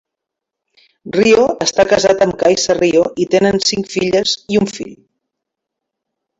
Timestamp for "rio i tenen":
2.79-3.63